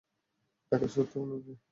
টাকার 0.71 0.89
সুদ 0.93 1.07
ও 1.15 1.21
নিবে! 1.29 1.53